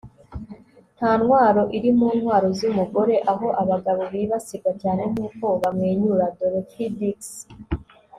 nta 0.97 1.11
ntwaro 1.21 1.63
iri 1.77 1.91
mu 1.99 2.07
ntwaro 2.17 2.47
z'umugore 2.57 3.15
aho 3.31 3.47
abagabo 3.61 4.01
bibasirwa 4.13 4.71
cyane 4.81 5.01
nk'uko 5.11 5.45
bamwenyura.- 5.61 6.25
dorothy 6.37 6.85
dix 6.97 7.19